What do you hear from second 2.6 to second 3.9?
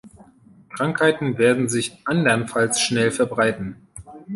schnell verbreiten.